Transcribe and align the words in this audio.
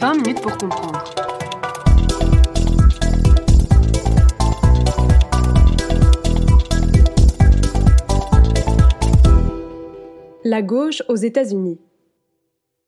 20 0.00 0.14
minutes 0.14 0.40
pour 0.40 0.56
comprendre. 0.56 1.04
La 10.44 10.62
gauche 10.62 11.02
aux 11.08 11.16
États-Unis. 11.16 11.80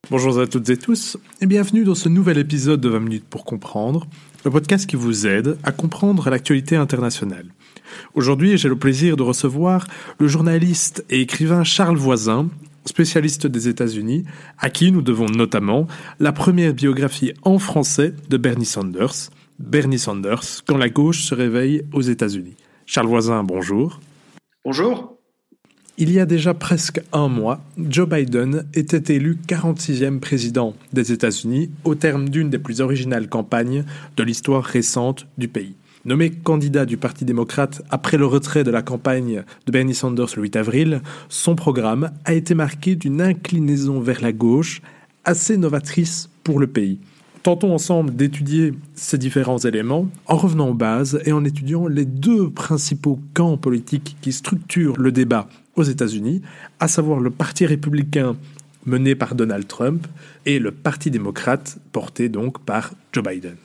Bonjour 0.08 0.38
à 0.38 0.46
toutes 0.46 0.68
et 0.70 0.76
tous 0.76 1.16
et 1.40 1.46
bienvenue 1.46 1.82
dans 1.82 1.96
ce 1.96 2.08
nouvel 2.08 2.38
épisode 2.38 2.80
de 2.80 2.88
20 2.88 3.00
minutes 3.00 3.26
pour 3.28 3.44
comprendre, 3.44 4.06
le 4.44 4.52
podcast 4.52 4.88
qui 4.88 4.96
vous 4.96 5.26
aide 5.26 5.58
à 5.64 5.72
comprendre 5.72 6.30
l'actualité 6.30 6.76
internationale. 6.76 7.46
Aujourd'hui, 8.14 8.56
j'ai 8.56 8.68
le 8.68 8.78
plaisir 8.78 9.16
de 9.16 9.24
recevoir 9.24 9.88
le 10.20 10.28
journaliste 10.28 11.04
et 11.10 11.20
écrivain 11.20 11.64
Charles 11.64 11.96
Voisin, 11.96 12.48
spécialiste 12.90 13.46
des 13.46 13.68
États-Unis, 13.68 14.24
à 14.58 14.68
qui 14.68 14.92
nous 14.92 15.02
devons 15.02 15.26
notamment 15.26 15.86
la 16.18 16.32
première 16.32 16.74
biographie 16.74 17.32
en 17.42 17.58
français 17.58 18.12
de 18.28 18.36
Bernie 18.36 18.66
Sanders, 18.66 19.30
Bernie 19.58 19.98
Sanders, 19.98 20.62
quand 20.66 20.76
la 20.76 20.88
gauche 20.88 21.22
se 21.22 21.34
réveille 21.34 21.82
aux 21.92 22.02
États-Unis. 22.02 22.56
Charles 22.86 23.06
Voisin, 23.06 23.44
bonjour. 23.44 24.00
Bonjour. 24.64 25.16
Il 25.98 26.10
y 26.10 26.18
a 26.18 26.26
déjà 26.26 26.54
presque 26.54 27.00
un 27.12 27.28
mois, 27.28 27.60
Joe 27.78 28.08
Biden 28.08 28.64
était 28.74 29.14
élu 29.14 29.38
46e 29.46 30.18
président 30.18 30.74
des 30.92 31.12
États-Unis 31.12 31.70
au 31.84 31.94
terme 31.94 32.28
d'une 32.28 32.50
des 32.50 32.58
plus 32.58 32.80
originales 32.80 33.28
campagnes 33.28 33.84
de 34.16 34.22
l'histoire 34.22 34.64
récente 34.64 35.26
du 35.36 35.46
pays. 35.46 35.74
Nommé 36.06 36.30
candidat 36.30 36.86
du 36.86 36.96
Parti 36.96 37.26
démocrate 37.26 37.82
après 37.90 38.16
le 38.16 38.24
retrait 38.24 38.64
de 38.64 38.70
la 38.70 38.80
campagne 38.80 39.44
de 39.66 39.72
Bernie 39.72 39.94
Sanders 39.94 40.34
le 40.34 40.42
8 40.42 40.56
avril, 40.56 41.02
son 41.28 41.54
programme 41.54 42.10
a 42.24 42.32
été 42.32 42.54
marqué 42.54 42.94
d'une 42.96 43.20
inclinaison 43.20 44.00
vers 44.00 44.22
la 44.22 44.32
gauche 44.32 44.80
assez 45.26 45.58
novatrice 45.58 46.30
pour 46.42 46.58
le 46.58 46.66
pays. 46.66 47.00
Tentons 47.42 47.74
ensemble 47.74 48.16
d'étudier 48.16 48.72
ces 48.94 49.18
différents 49.18 49.58
éléments 49.58 50.08
en 50.26 50.36
revenant 50.36 50.70
aux 50.70 50.74
bases 50.74 51.20
et 51.26 51.32
en 51.32 51.44
étudiant 51.44 51.86
les 51.86 52.06
deux 52.06 52.48
principaux 52.48 53.20
camps 53.34 53.58
politiques 53.58 54.16
qui 54.22 54.32
structurent 54.32 54.98
le 54.98 55.12
débat 55.12 55.48
aux 55.76 55.82
États-Unis, 55.82 56.40
à 56.80 56.88
savoir 56.88 57.20
le 57.20 57.30
Parti 57.30 57.66
républicain 57.66 58.36
mené 58.86 59.14
par 59.14 59.34
Donald 59.34 59.66
Trump 59.66 60.06
et 60.46 60.58
le 60.58 60.70
Parti 60.70 61.10
démocrate 61.10 61.78
porté 61.92 62.30
donc 62.30 62.58
par 62.60 62.92
Joe 63.12 63.22
Biden. 63.22 63.56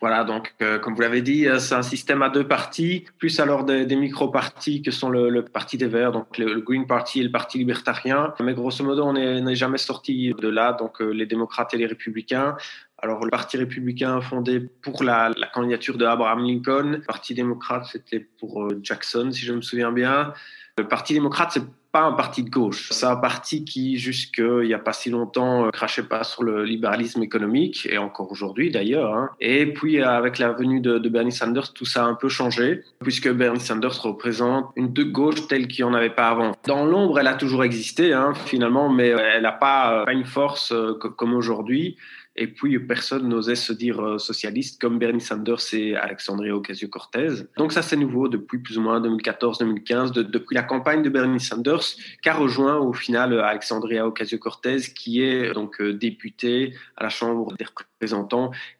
Voilà, 0.00 0.22
donc 0.22 0.54
euh, 0.62 0.78
comme 0.78 0.94
vous 0.94 1.00
l'avez 1.00 1.22
dit, 1.22 1.48
euh, 1.48 1.58
c'est 1.58 1.74
un 1.74 1.82
système 1.82 2.22
à 2.22 2.28
deux 2.28 2.46
partis, 2.46 3.04
plus 3.18 3.40
alors 3.40 3.64
des, 3.64 3.96
micro-partis 3.96 4.80
que 4.80 4.92
sont 4.92 5.10
le, 5.10 5.44
Parti 5.44 5.76
des 5.76 5.88
Verts, 5.88 6.12
donc 6.12 6.38
le, 6.38 6.60
Green 6.60 6.86
Party 6.86 7.20
et 7.20 7.24
le 7.24 7.32
Parti 7.32 7.58
libertarien. 7.58 8.32
Mais 8.40 8.54
grosso 8.54 8.84
modo, 8.84 9.04
on 9.04 9.14
n'est 9.14 9.56
jamais 9.56 9.78
sorti 9.78 10.32
de 10.38 10.48
là, 10.48 10.72
donc 10.72 11.02
euh, 11.02 11.10
les 11.10 11.26
démocrates 11.26 11.74
et 11.74 11.78
les 11.78 11.86
républicains. 11.86 12.56
Alors 12.98 13.24
le 13.24 13.30
Parti 13.30 13.56
républicain 13.56 14.20
fondé 14.20 14.60
pour 14.60 15.02
la, 15.02 15.32
la 15.36 15.46
candidature 15.48 15.98
de 15.98 16.04
Abraham 16.04 16.44
Lincoln, 16.44 16.90
le 16.92 17.00
Parti 17.00 17.34
démocrate 17.34 17.86
c'était 17.86 18.20
pour 18.20 18.68
Jackson, 18.82 19.30
si 19.32 19.44
je 19.44 19.52
me 19.52 19.62
souviens 19.62 19.92
bien. 19.92 20.32
Le 20.78 20.88
Parti 20.88 21.14
démocrate, 21.14 21.50
c'est 21.52 21.64
pas 21.90 22.02
un 22.02 22.12
parti 22.12 22.42
de 22.42 22.50
gauche. 22.50 22.88
C'est 22.92 23.06
un 23.06 23.16
parti 23.16 23.64
qui, 23.64 23.96
jusqu'il 23.96 24.66
n'y 24.66 24.74
a 24.74 24.78
pas 24.78 24.92
si 24.92 25.10
longtemps, 25.10 25.66
euh, 25.66 25.70
crachait 25.70 26.02
pas 26.02 26.22
sur 26.22 26.42
le 26.42 26.64
libéralisme 26.64 27.22
économique, 27.22 27.88
et 27.90 27.98
encore 27.98 28.30
aujourd'hui 28.30 28.70
d'ailleurs. 28.70 29.14
Hein. 29.14 29.30
Et 29.40 29.72
puis, 29.72 30.02
avec 30.02 30.38
la 30.38 30.52
venue 30.52 30.80
de, 30.80 31.08
Bernie 31.08 31.32
Sanders, 31.32 31.72
tout 31.72 31.86
ça 31.86 32.04
a 32.04 32.06
un 32.06 32.14
peu 32.14 32.28
changé, 32.28 32.82
puisque 33.00 33.30
Bernie 33.30 33.60
Sanders 33.60 34.02
représente 34.02 34.70
une 34.76 34.92
de 34.92 35.02
gauche 35.02 35.46
telle 35.48 35.66
qu'il 35.66 35.84
n'y 35.84 35.90
en 35.90 35.94
avait 35.94 36.10
pas 36.10 36.28
avant. 36.28 36.52
Dans 36.66 36.84
l'ombre, 36.84 37.18
elle 37.18 37.26
a 37.26 37.34
toujours 37.34 37.64
existé, 37.64 38.12
hein, 38.12 38.34
finalement, 38.34 38.90
mais 38.90 39.08
elle 39.08 39.42
n'a 39.42 39.52
pas, 39.52 40.04
une 40.12 40.26
force 40.26 40.72
euh, 40.72 40.92
comme 40.94 41.34
aujourd'hui. 41.34 41.96
Et 42.40 42.46
puis, 42.46 42.78
personne 42.78 43.28
n'osait 43.28 43.56
se 43.56 43.72
dire 43.72 44.00
euh, 44.00 44.16
socialiste 44.16 44.80
comme 44.80 45.00
Bernie 45.00 45.20
Sanders 45.20 45.74
et 45.74 45.96
Alexandria 45.96 46.54
Ocasio-Cortez. 46.54 47.46
Donc 47.56 47.72
ça, 47.72 47.82
c'est 47.82 47.96
nouveau 47.96 48.28
depuis 48.28 48.58
plus 48.58 48.78
ou 48.78 48.80
moins 48.80 49.00
2014-2015, 49.00 50.12
depuis 50.12 50.54
la 50.54 50.62
campagne 50.62 51.02
de 51.02 51.10
Bernie 51.10 51.40
Sanders, 51.40 51.82
qu'a 52.22 52.34
rejoint 52.34 52.76
au 52.76 52.92
final 52.92 53.40
Alexandria 53.40 54.06
Ocasio-Cortez, 54.06 54.92
qui 54.94 55.20
est 55.20 55.52
donc 55.52 55.80
euh, 55.80 55.92
députée 55.92 56.74
à 56.96 57.02
la 57.02 57.08
Chambre 57.08 57.56
des 57.56 57.64
représentants, 57.64 57.97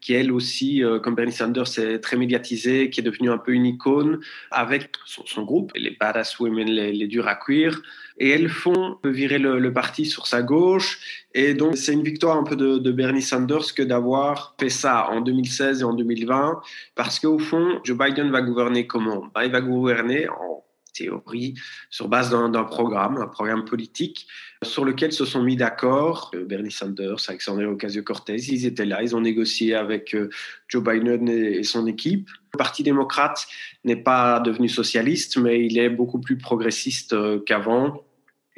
qui 0.01 0.15
elle 0.15 0.33
aussi, 0.33 0.83
euh, 0.83 0.99
comme 0.99 1.15
Bernie 1.15 1.33
Sanders, 1.33 1.79
est 1.79 1.99
très 2.01 2.17
médiatisée, 2.17 2.91
qui 2.91 3.01
est 3.01 3.03
devenue 3.03 3.31
un 3.31 3.39
peu 3.39 3.53
une 3.53 3.67
icône 3.67 4.21
avec 4.51 4.91
son, 5.05 5.43
groupe, 5.43 5.73
les 5.75 5.97
Badass 5.99 6.39
Women, 6.39 6.69
les, 6.69 6.93
les 6.93 7.07
durs 7.07 7.27
à 7.27 7.35
cuire. 7.35 7.83
Et 8.19 8.31
elles 8.31 8.49
font 8.49 8.99
virer 9.05 9.39
le, 9.39 9.73
parti 9.73 10.07
sur 10.07 10.27
sa 10.27 10.43
gauche. 10.43 11.25
Et 11.35 11.55
donc, 11.55 11.77
c'est 11.77 11.93
une 11.93 12.03
victoire 12.03 12.37
un 12.37 12.43
peu 12.43 12.57
de, 12.57 12.91
Bernie 12.91 13.23
Sanders 13.23 13.75
que 13.75 13.83
d'avoir 13.83 14.55
fait 14.59 14.71
ça 14.71 15.09
en 15.11 15.21
2016 15.21 15.81
et 15.81 15.85
en 15.85 15.93
2020, 15.93 16.61
parce 16.95 17.21
qu'au 17.21 17.39
fond, 17.39 17.81
Joe 17.85 17.97
Biden 17.97 18.31
va 18.31 18.41
gouverner 18.41 18.87
comment? 18.87 19.29
Ben, 19.35 19.45
Il 19.45 19.53
va 19.53 19.61
gouverner 19.61 20.29
en 20.29 20.65
théorie 20.93 21.55
sur 21.91 22.09
base 22.09 22.31
d'un 22.31 22.65
programme, 22.65 23.19
un 23.19 23.27
programme 23.27 23.65
politique 23.65 24.27
sur 24.63 24.85
lequel 24.85 25.13
se 25.13 25.25
sont 25.25 25.43
mis 25.43 25.57
d'accord 25.57 26.31
euh, 26.35 26.45
Bernie 26.45 26.73
Sanders, 26.73 27.17
Alexandre 27.29 27.65
Ocasio-Cortez. 27.65 28.37
Ils 28.49 28.67
étaient 28.67 28.85
là, 28.85 29.03
ils 29.03 29.15
ont 29.15 29.21
négocié 29.21 29.75
avec 29.75 30.15
euh, 30.15 30.31
Joe 30.69 30.83
Biden 30.83 31.29
et 31.29 31.63
son 31.63 31.87
équipe. 31.87 32.29
Le 32.53 32.59
Parti 32.59 32.83
démocrate 32.83 33.47
n'est 33.85 34.03
pas 34.03 34.41
devenu 34.41 34.69
socialiste, 34.69 35.37
mais 35.37 35.65
il 35.65 35.79
est 35.79 35.91
beaucoup 35.91 36.21
plus 36.21 36.39
progressiste 36.39 37.13
euh, 37.13 37.41
qu'avant. 37.47 38.05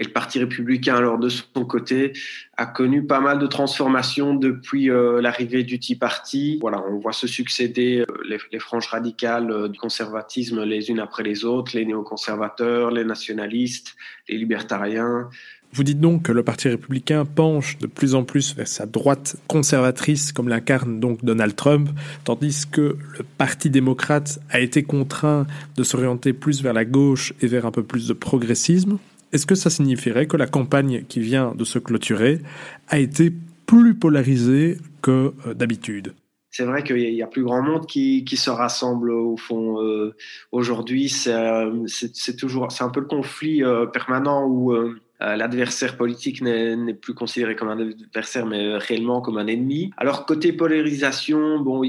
Et 0.00 0.02
le 0.02 0.12
Parti 0.12 0.38
républicain, 0.38 0.96
alors 0.96 1.18
de 1.18 1.28
son 1.28 1.66
côté, 1.66 2.14
a 2.56 2.64
connu 2.64 3.04
pas 3.06 3.20
mal 3.20 3.38
de 3.38 3.46
transformations 3.46 4.34
depuis 4.34 4.88
euh, 4.88 5.20
l'arrivée 5.20 5.62
du 5.62 5.78
Tea 5.78 5.94
Party. 5.94 6.56
Voilà, 6.62 6.82
on 6.90 6.98
voit 6.98 7.12
se 7.12 7.26
succéder 7.26 8.06
euh, 8.08 8.38
les, 8.50 8.58
franges 8.58 8.86
radicales 8.86 9.50
euh, 9.50 9.68
du 9.68 9.78
conservatisme 9.78 10.64
les 10.64 10.88
unes 10.88 11.00
après 11.00 11.22
les 11.22 11.44
autres, 11.44 11.76
les 11.76 11.84
néoconservateurs, 11.84 12.90
les 12.90 13.04
nationalistes, 13.04 13.94
les 14.26 14.38
libertariens. 14.38 15.28
Vous 15.74 15.84
dites 15.84 16.00
donc 16.00 16.22
que 16.22 16.32
le 16.32 16.42
Parti 16.42 16.70
républicain 16.70 17.26
penche 17.26 17.76
de 17.76 17.86
plus 17.86 18.14
en 18.14 18.24
plus 18.24 18.56
vers 18.56 18.68
sa 18.68 18.86
droite 18.86 19.36
conservatrice, 19.48 20.32
comme 20.32 20.48
l'incarne 20.48 20.98
donc 20.98 21.22
Donald 21.22 21.54
Trump, 21.54 21.90
tandis 22.24 22.64
que 22.66 22.96
le 23.18 23.24
Parti 23.36 23.68
démocrate 23.68 24.40
a 24.48 24.60
été 24.60 24.82
contraint 24.82 25.46
de 25.76 25.82
s'orienter 25.84 26.32
plus 26.32 26.62
vers 26.62 26.72
la 26.72 26.86
gauche 26.86 27.34
et 27.42 27.46
vers 27.46 27.66
un 27.66 27.70
peu 27.70 27.82
plus 27.82 28.08
de 28.08 28.14
progressisme. 28.14 28.98
Est-ce 29.32 29.46
que 29.46 29.54
ça 29.54 29.70
signifierait 29.70 30.26
que 30.26 30.36
la 30.36 30.46
campagne 30.46 31.04
qui 31.08 31.20
vient 31.20 31.54
de 31.54 31.64
se 31.64 31.78
clôturer 31.78 32.40
a 32.88 32.98
été 32.98 33.32
plus 33.66 33.94
polarisée 33.94 34.78
que 35.02 35.32
euh, 35.46 35.54
d'habitude? 35.54 36.14
C'est 36.50 36.64
vrai 36.64 36.82
qu'il 36.82 36.98
y 36.98 37.22
a 37.22 37.28
plus 37.28 37.44
grand 37.44 37.62
monde 37.62 37.86
qui, 37.86 38.24
se 38.36 38.50
rassemble 38.50 39.12
au 39.12 39.36
fond 39.36 39.80
euh, 39.80 40.16
aujourd'hui. 40.50 41.14
Euh, 41.28 41.86
c'est 41.86 42.36
toujours, 42.36 42.72
c'est 42.72 42.82
un 42.82 42.88
peu 42.88 42.98
le 42.98 43.06
conflit 43.06 43.62
permanent 43.92 44.48
où 44.48 44.74
l'adversaire 45.20 45.96
politique 45.96 46.42
n'est 46.42 46.94
plus 46.94 47.14
considéré 47.14 47.54
comme 47.54 47.68
un 47.68 47.78
adversaire, 47.78 48.46
mais 48.46 48.76
réellement 48.78 49.20
comme 49.20 49.38
un 49.38 49.46
ennemi. 49.46 49.92
Alors 49.96 50.26
côté 50.26 50.52
polarisation, 50.52 51.60
bon, 51.60 51.84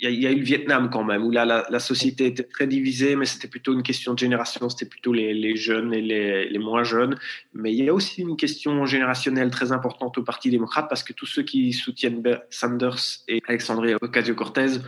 y, 0.00 0.26
a 0.26 0.30
eu 0.30 0.36
le 0.36 0.44
Vietnam 0.44 0.90
quand 0.90 1.02
même, 1.02 1.24
où 1.24 1.30
là, 1.30 1.44
la, 1.44 1.78
société 1.80 2.26
était 2.26 2.44
très 2.44 2.66
divisée, 2.66 3.16
mais 3.16 3.26
c'était 3.26 3.48
plutôt 3.48 3.72
une 3.72 3.82
question 3.82 4.14
de 4.14 4.18
génération, 4.18 4.68
c'était 4.68 4.86
plutôt 4.86 5.12
les, 5.12 5.56
jeunes 5.56 5.92
et 5.92 6.00
les, 6.00 6.48
les, 6.48 6.58
moins 6.58 6.84
jeunes. 6.84 7.18
Mais 7.52 7.72
il 7.72 7.84
y 7.84 7.88
a 7.88 7.94
aussi 7.94 8.22
une 8.22 8.36
question 8.36 8.86
générationnelle 8.86 9.50
très 9.50 9.72
importante 9.72 10.16
au 10.18 10.22
Parti 10.22 10.50
démocrate, 10.50 10.88
parce 10.88 11.02
que 11.02 11.12
tous 11.12 11.26
ceux 11.26 11.42
qui 11.42 11.72
soutiennent 11.72 12.22
Sanders 12.50 13.24
et 13.26 13.40
Alexandria 13.48 13.96
Ocasio-Cortez 14.00 14.78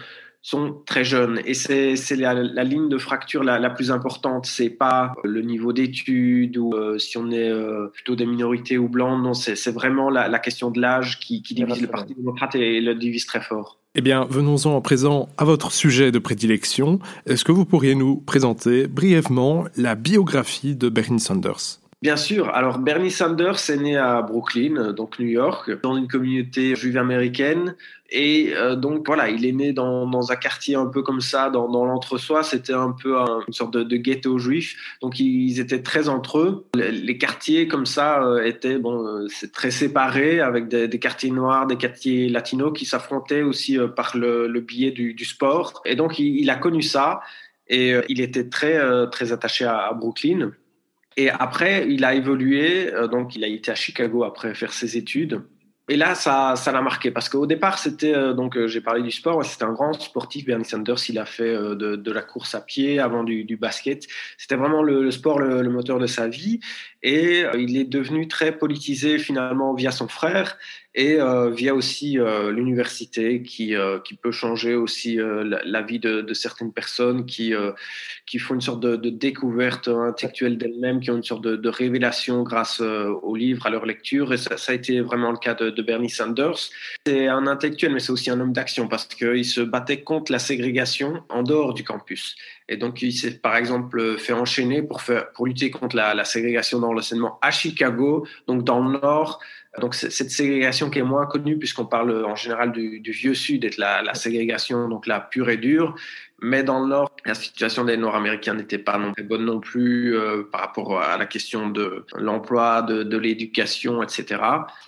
sont 0.42 0.82
très 0.86 1.04
jeunes. 1.04 1.40
Et 1.44 1.54
c'est 1.54 2.16
la, 2.16 2.34
la, 2.34 2.64
ligne 2.64 2.88
de 2.88 2.98
fracture 2.98 3.44
la, 3.44 3.58
la 3.58 3.70
plus 3.70 3.90
importante. 3.90 4.46
C'est 4.46 4.70
pas 4.70 5.14
le 5.22 5.42
niveau 5.42 5.72
d'études 5.72 6.56
ou 6.56 6.72
euh, 6.74 6.98
si 6.98 7.18
on 7.18 7.30
est 7.30 7.48
euh, 7.48 7.88
plutôt 7.92 8.16
des 8.16 8.26
minorités 8.26 8.78
ou 8.78 8.88
blancs. 8.88 9.22
Non, 9.22 9.34
c'est 9.34 9.70
vraiment 9.70 10.08
la, 10.08 10.28
la, 10.28 10.38
question 10.38 10.70
de 10.70 10.80
l'âge 10.80 11.18
qui, 11.18 11.42
qui 11.42 11.54
divise 11.54 11.80
le 11.80 11.88
Parti 11.88 12.14
démocrate 12.14 12.54
et 12.54 12.80
le 12.80 12.94
divise 12.94 13.26
très 13.26 13.40
fort. 13.40 13.78
Eh 13.96 14.00
bien, 14.02 14.24
venons-en 14.30 14.76
à 14.76 14.80
présent 14.80 15.28
à 15.36 15.44
votre 15.44 15.72
sujet 15.72 16.12
de 16.12 16.18
prédilection. 16.18 17.00
Est-ce 17.26 17.44
que 17.44 17.52
vous 17.52 17.64
pourriez 17.64 17.94
nous 17.94 18.16
présenter 18.16 18.86
brièvement 18.86 19.64
la 19.76 19.96
biographie 19.96 20.76
de 20.76 20.88
Bernie 20.88 21.20
Sanders? 21.20 21.80
Bien 22.02 22.16
sûr. 22.16 22.48
Alors, 22.54 22.78
Bernie 22.78 23.10
Sanders 23.10 23.68
est 23.68 23.76
né 23.76 23.98
à 23.98 24.22
Brooklyn, 24.22 24.92
donc 24.94 25.18
New 25.18 25.26
York, 25.26 25.70
dans 25.82 25.94
une 25.98 26.08
communauté 26.08 26.74
juive 26.74 26.96
américaine. 26.96 27.76
Et 28.10 28.54
euh, 28.54 28.74
donc, 28.74 29.06
voilà, 29.06 29.28
il 29.28 29.44
est 29.44 29.52
né 29.52 29.74
dans, 29.74 30.06
dans, 30.06 30.32
un 30.32 30.36
quartier 30.36 30.76
un 30.76 30.86
peu 30.86 31.02
comme 31.02 31.20
ça, 31.20 31.50
dans, 31.50 31.68
dans 31.68 31.84
l'entre-soi. 31.84 32.42
C'était 32.42 32.72
un 32.72 32.92
peu 32.92 33.18
une 33.46 33.52
sorte 33.52 33.74
de, 33.74 33.82
de, 33.82 33.96
ghetto 33.98 34.38
juif. 34.38 34.96
Donc, 35.02 35.20
ils 35.20 35.60
étaient 35.60 35.82
très 35.82 36.08
entre 36.08 36.38
eux. 36.38 36.66
Les, 36.74 37.18
quartiers 37.18 37.68
comme 37.68 37.84
ça 37.84 38.24
euh, 38.24 38.44
étaient 38.44 38.78
bon, 38.78 39.06
euh, 39.06 39.26
très 39.52 39.70
séparés, 39.70 40.40
avec 40.40 40.68
des, 40.68 40.88
des, 40.88 40.98
quartiers 40.98 41.30
noirs, 41.30 41.66
des 41.66 41.76
quartiers 41.76 42.30
latinos 42.30 42.72
qui 42.74 42.86
s'affrontaient 42.86 43.42
aussi 43.42 43.76
par 43.94 44.16
le, 44.16 44.46
le 44.46 44.60
biais 44.60 44.90
du, 44.90 45.12
du, 45.12 45.26
sport. 45.26 45.82
Et 45.84 45.96
donc, 45.96 46.18
il, 46.18 46.40
il 46.40 46.48
a 46.48 46.56
connu 46.56 46.80
ça. 46.80 47.20
Et 47.68 47.92
il 48.08 48.20
était 48.22 48.48
très, 48.48 48.80
très 49.10 49.32
attaché 49.32 49.64
à, 49.64 49.86
à 49.86 49.92
Brooklyn. 49.92 50.50
Et 51.16 51.30
après, 51.30 51.86
il 51.88 52.04
a 52.04 52.14
évolué, 52.14 52.92
euh, 52.92 53.08
donc 53.08 53.36
il 53.36 53.44
a 53.44 53.48
été 53.48 53.70
à 53.70 53.74
Chicago 53.74 54.24
après 54.24 54.54
faire 54.54 54.72
ses 54.72 54.96
études. 54.96 55.42
Et 55.88 55.96
là, 55.96 56.14
ça, 56.14 56.54
ça 56.54 56.70
l'a 56.70 56.82
marqué 56.82 57.10
parce 57.10 57.28
qu'au 57.28 57.46
départ, 57.46 57.80
c'était 57.80 58.14
euh, 58.14 58.32
donc 58.32 58.56
euh, 58.56 58.68
j'ai 58.68 58.80
parlé 58.80 59.02
du 59.02 59.10
sport. 59.10 59.44
C'était 59.44 59.64
un 59.64 59.72
grand 59.72 59.92
sportif. 59.94 60.44
Bernie 60.44 60.64
Sanders, 60.64 61.08
il 61.08 61.18
a 61.18 61.26
fait 61.26 61.52
de, 61.52 62.12
la 62.12 62.22
course 62.22 62.54
à 62.54 62.60
pied 62.60 63.00
avant 63.00 63.24
du, 63.24 63.56
basket. 63.56 64.06
C'était 64.38 64.54
vraiment 64.54 64.84
le, 64.84 65.10
sport 65.10 65.40
le, 65.40 65.68
moteur 65.68 65.98
de 65.98 66.06
sa 66.06 66.28
vie. 66.28 66.60
Et 67.02 67.42
il 67.58 67.76
est 67.76 67.84
devenu 67.84 68.28
très 68.28 68.56
politisé 68.56 69.18
finalement 69.18 69.74
via 69.74 69.90
son 69.90 70.06
frère 70.06 70.58
et 70.94 71.20
euh, 71.20 71.50
via 71.50 71.74
aussi 71.74 72.18
euh, 72.18 72.50
l'université 72.50 73.42
qui, 73.42 73.76
euh, 73.76 74.00
qui 74.00 74.14
peut 74.14 74.32
changer 74.32 74.74
aussi 74.74 75.18
la, 75.20 75.82
vie 75.82 76.00
de, 76.00 76.32
certaines 76.34 76.72
personnes 76.72 77.26
qui, 77.26 77.52
qui 78.26 78.38
font 78.38 78.54
une 78.54 78.60
sorte 78.60 78.80
de, 78.80 79.10
découverte 79.10 79.88
intellectuelle 79.88 80.58
d'elles-mêmes, 80.58 81.00
qui 81.00 81.10
ont 81.10 81.16
une 81.16 81.22
sorte 81.22 81.42
de, 81.42 81.68
révélation 81.68 82.42
grâce 82.42 82.80
aux 82.80 83.36
livres, 83.36 83.66
à 83.66 83.70
leur 83.70 83.86
lecture. 83.86 84.32
Et 84.32 84.36
ça, 84.36 84.56
a 84.68 84.74
été 84.74 85.00
vraiment 85.00 85.30
le 85.30 85.38
cas 85.38 85.54
de 85.54 85.82
Bernie 85.82 86.10
Sanders. 86.10 86.70
C'est 87.06 87.28
un 87.28 87.46
intellectuel, 87.46 87.92
mais 87.92 88.00
c'est 88.00 88.12
aussi 88.12 88.30
un 88.30 88.40
homme 88.40 88.52
d'action 88.52 88.88
parce 88.88 89.06
qu'il 89.06 89.44
se 89.44 89.60
battait 89.60 90.02
contre 90.02 90.32
la 90.32 90.38
ségrégation 90.38 91.22
en 91.28 91.42
dehors 91.42 91.74
du 91.74 91.84
campus. 91.84 92.36
Et 92.70 92.76
donc, 92.76 93.02
il 93.02 93.12
s'est 93.12 93.32
par 93.32 93.56
exemple 93.56 94.16
fait 94.16 94.32
enchaîner 94.32 94.80
pour, 94.80 95.02
pour 95.34 95.46
lutter 95.46 95.70
contre 95.72 95.96
la, 95.96 96.24
ségrégation 96.24 96.78
dans 96.78 96.92
l'enseignement 96.92 97.38
à 97.42 97.50
Chicago, 97.50 98.26
donc 98.46 98.62
dans 98.62 98.78
le 98.78 99.00
nord. 99.00 99.40
Donc, 99.80 99.94
cette 99.96 100.30
ségrégation 100.30 100.88
qui 100.88 101.00
est 101.00 101.04
moins 101.04 101.26
connue, 101.26 101.58
puisqu'on 101.58 101.86
parle 101.86 102.24
en 102.24 102.36
général 102.36 102.70
du, 102.70 103.02
vieux 103.04 103.34
Sud, 103.34 103.64
être 103.64 103.76
la, 103.76 104.02
la, 104.02 104.14
ségrégation, 104.14 104.88
donc 104.88 105.08
la 105.08 105.20
pure 105.20 105.50
et 105.50 105.56
dure. 105.56 105.96
Mais 106.42 106.62
dans 106.62 106.80
le 106.80 106.88
Nord, 106.88 107.10
la 107.24 107.34
situation 107.34 107.84
des 107.84 107.96
Nord-Américains 107.96 108.54
n'était 108.54 108.78
pas 108.78 108.98
non 108.98 109.12
plus 109.12 109.24
bonne 109.24 109.44
non 109.44 109.60
plus 109.60 110.16
euh, 110.16 110.42
par 110.50 110.62
rapport 110.62 111.00
à 111.00 111.16
la 111.16 111.26
question 111.26 111.68
de 111.68 112.04
l'emploi, 112.16 112.82
de, 112.82 113.02
de 113.02 113.16
l'éducation, 113.16 114.02
etc. 114.02 114.40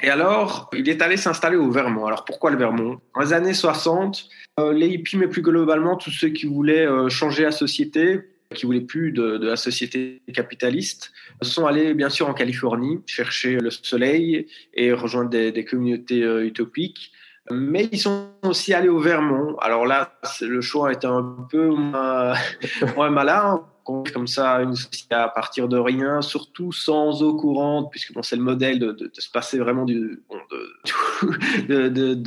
Et 0.02 0.10
alors, 0.10 0.70
il 0.72 0.88
est 0.88 1.02
allé 1.02 1.16
s'installer 1.16 1.56
au 1.56 1.70
Vermont. 1.70 2.06
Alors, 2.06 2.25
pourquoi 2.25 2.50
le 2.50 2.56
Vermont? 2.56 3.00
Dans 3.14 3.20
les 3.20 3.32
années 3.32 3.54
60, 3.54 4.28
euh, 4.60 4.72
les 4.72 4.88
hippies, 4.88 5.16
mais 5.16 5.28
plus 5.28 5.43
globalement, 5.43 5.96
tous 5.96 6.10
ceux 6.10 6.28
qui 6.28 6.46
voulaient 6.46 6.87
euh, 6.87 7.08
changer 7.08 7.44
la 7.44 7.52
société, 7.52 8.20
qui 8.55 8.66
voulaient 8.66 8.82
plus 8.82 9.12
de, 9.12 9.38
de, 9.38 9.46
la 9.46 9.56
société 9.56 10.20
capitaliste, 10.34 11.12
sont 11.40 11.66
allés 11.66 11.94
bien 11.94 12.10
sûr 12.10 12.28
en 12.28 12.34
Californie 12.34 13.00
chercher 13.06 13.56
le 13.56 13.70
soleil 13.70 14.46
et 14.75 14.93
rejoindre 14.93 15.31
des, 15.31 15.52
des 15.52 15.64
communautés 15.64 16.22
euh, 16.22 16.44
utopiques. 16.44 17.12
Mais 17.50 17.88
ils 17.90 17.98
sont 17.98 18.28
aussi 18.42 18.72
allés 18.72 18.88
au 18.88 19.00
Vermont. 19.00 19.56
Alors 19.58 19.84
là, 19.84 20.12
le 20.40 20.60
choix 20.60 20.92
était 20.92 21.06
un 21.06 21.46
peu 21.50 21.68
moins, 21.68 22.34
moins 22.96 23.10
malin 23.10 23.64
comme 23.84 24.26
ça 24.26 24.62
une 24.62 24.74
société 24.74 25.14
à 25.14 25.28
partir 25.28 25.68
de 25.68 25.76
rien, 25.76 26.22
surtout 26.22 26.72
sans 26.72 27.22
eau 27.22 27.36
courante, 27.36 27.90
puisque 27.90 28.12
bon, 28.12 28.22
c'est 28.22 28.36
le 28.36 28.42
modèle 28.42 28.78
de, 28.78 29.10
se 29.12 29.30
passer 29.30 29.58
vraiment 29.58 29.84
de, 29.86 30.20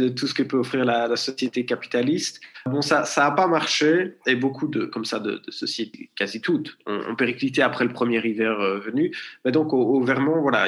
tout 0.09 0.27
ce 0.27 0.33
que 0.33 0.43
peut 0.43 0.57
offrir 0.57 0.85
la, 0.85 1.15
société 1.15 1.65
capitaliste. 1.65 2.41
Bon, 2.65 2.81
ça 2.81 3.05
n'a 3.17 3.31
pas 3.31 3.47
marché, 3.47 4.17
et 4.27 4.35
beaucoup 4.35 4.67
de, 4.67 4.85
comme 4.85 5.05
ça, 5.05 5.19
de, 5.19 5.41
sociétés, 5.49 6.09
quasi 6.15 6.41
toutes, 6.41 6.77
ont, 6.85 6.99
ont, 7.09 7.15
périclité 7.15 7.61
après 7.61 7.85
le 7.85 7.93
premier 7.93 8.25
hiver 8.25 8.59
euh, 8.59 8.79
venu. 8.79 9.15
Mais 9.43 9.51
donc, 9.51 9.73
au, 9.73 10.01
Vermont, 10.03 10.41
voilà, 10.41 10.67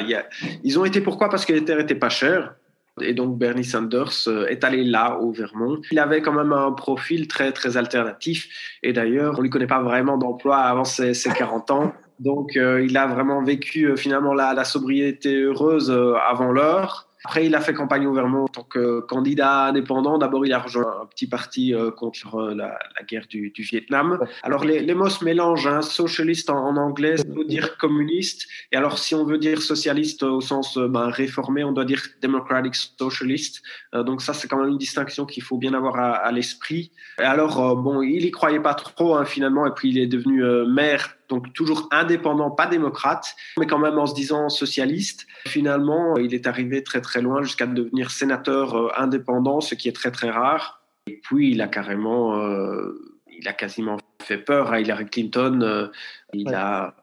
ils 0.64 0.78
ont 0.78 0.84
été 0.84 1.00
pourquoi? 1.00 1.28
Parce 1.28 1.44
que 1.44 1.52
les 1.52 1.64
terres 1.64 1.80
étaient 1.80 1.94
pas 1.94 2.08
chères. 2.08 2.54
Et 3.02 3.14
donc 3.14 3.38
Bernie 3.38 3.64
Sanders 3.64 4.28
euh, 4.28 4.46
est 4.46 4.64
allé 4.64 4.84
là, 4.84 5.18
au 5.20 5.32
Vermont. 5.32 5.80
Il 5.90 5.98
avait 5.98 6.22
quand 6.22 6.32
même 6.32 6.52
un 6.52 6.72
profil 6.72 7.28
très, 7.28 7.52
très 7.52 7.76
alternatif. 7.76 8.48
Et 8.82 8.92
d'ailleurs, 8.92 9.38
on 9.38 9.42
lui 9.42 9.50
connaît 9.50 9.66
pas 9.66 9.82
vraiment 9.82 10.18
d'emploi 10.18 10.58
avant 10.58 10.84
ses, 10.84 11.14
ses 11.14 11.30
40 11.30 11.70
ans. 11.70 11.92
Donc, 12.20 12.56
euh, 12.56 12.84
il 12.84 12.96
a 12.96 13.06
vraiment 13.06 13.42
vécu 13.42 13.84
euh, 13.84 13.96
finalement 13.96 14.34
la, 14.34 14.64
sobriété 14.64 15.42
heureuse 15.42 15.90
avant 16.28 16.52
l'heure. 16.52 17.07
Après, 17.24 17.46
il 17.46 17.54
a 17.54 17.60
fait 17.60 17.74
campagne 17.74 18.06
au 18.06 18.12
Vermont 18.12 18.44
en 18.44 18.48
tant 18.48 18.62
que 18.62 19.00
candidat 19.00 19.66
indépendant. 19.66 20.18
D'abord, 20.18 20.46
il 20.46 20.52
a 20.52 20.60
rejoint 20.60 21.02
un 21.02 21.06
petit 21.06 21.26
parti 21.26 21.74
euh, 21.74 21.90
contre 21.90 22.36
euh, 22.36 22.54
la, 22.54 22.78
guerre 23.08 23.26
du, 23.28 23.52
Vietnam. 23.58 24.20
Alors, 24.42 24.64
les, 24.64 24.94
mots 24.94 25.08
se 25.08 25.24
mélangent. 25.24 25.66
Hein. 25.66 25.82
Socialiste 25.82 26.50
en, 26.50 26.76
anglais, 26.76 27.16
ça 27.16 27.24
veut 27.28 27.44
dire 27.44 27.76
communiste. 27.76 28.46
Et 28.70 28.76
alors, 28.76 28.98
si 28.98 29.14
on 29.14 29.24
veut 29.24 29.38
dire 29.38 29.62
socialiste 29.62 30.22
au 30.22 30.40
sens 30.40 30.76
euh, 30.76 30.86
ben, 30.86 31.08
réformé, 31.08 31.64
on 31.64 31.72
doit 31.72 31.84
dire 31.84 32.02
democratic 32.22 32.74
socialist. 32.74 33.62
Donc, 33.92 34.22
ça, 34.22 34.32
c'est 34.32 34.48
quand 34.48 34.58
même 34.58 34.70
une 34.70 34.78
distinction 34.78 35.26
qu'il 35.26 35.42
faut 35.42 35.58
bien 35.58 35.74
avoir 35.74 35.96
à, 35.96 36.30
l'esprit. 36.30 36.92
Et 37.18 37.24
alors, 37.24 37.76
bon, 37.76 38.02
il 38.02 38.24
y 38.24 38.30
croyait 38.30 38.60
pas 38.60 38.74
trop 38.74 39.16
hein, 39.16 39.24
finalement. 39.24 39.66
Et 39.66 39.72
puis, 39.74 39.90
il 39.90 39.98
est 39.98 40.06
devenu 40.06 40.42
maire 40.66 41.17
donc 41.28 41.52
toujours 41.52 41.88
indépendant, 41.90 42.50
pas 42.50 42.66
démocrate, 42.66 43.36
mais 43.58 43.66
quand 43.66 43.78
même 43.78 43.98
en 43.98 44.06
se 44.06 44.14
disant 44.14 44.48
socialiste. 44.48 45.26
Finalement, 45.46 46.16
il 46.16 46.34
est 46.34 46.46
arrivé 46.46 46.82
très 46.82 47.00
très 47.00 47.20
loin 47.20 47.42
jusqu'à 47.42 47.66
devenir 47.66 48.10
sénateur 48.10 48.76
euh, 48.76 48.88
indépendant, 48.96 49.60
ce 49.60 49.74
qui 49.74 49.88
est 49.88 49.92
très 49.92 50.10
très 50.10 50.30
rare. 50.30 50.82
Et 51.06 51.20
puis 51.22 51.52
il 51.52 51.62
a 51.62 51.68
carrément, 51.68 52.38
euh, 52.38 52.92
il 53.28 53.48
a 53.48 53.52
quasiment 53.52 53.96
fait 54.22 54.38
peur 54.38 54.72
à 54.72 54.80
Hillary 54.80 55.06
Clinton. 55.06 55.60
Euh, 55.62 55.88
il 56.32 56.48
ouais. 56.48 56.54
a 56.54 56.94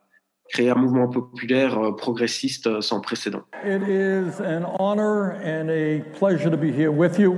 créé 0.49 0.69
un 0.69 0.75
mouvement 0.75 1.07
populaire 1.07 1.77
euh, 1.79 1.95
progressiste 1.95 2.81
sans 2.81 3.01
précédent. 3.01 3.43
It 3.65 3.81
is 3.87 4.41
an 4.41 4.65
honor 4.79 5.35
and 5.43 5.69
a 5.69 6.01
pleasure 6.17 6.51
to 6.51 6.57
be 6.57 6.71
here 6.71 6.91
with 6.91 7.17
you, 7.17 7.37